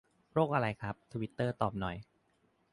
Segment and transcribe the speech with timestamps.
[0.31, 1.95] โรคอะไรครับ ทวิตเตอร์ตอบหน่อย